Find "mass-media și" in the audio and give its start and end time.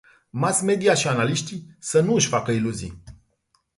0.31-1.07